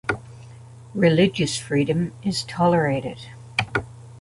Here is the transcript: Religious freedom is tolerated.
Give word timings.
Religious 0.95 1.59
freedom 1.59 2.11
is 2.23 2.41
tolerated. 2.43 3.19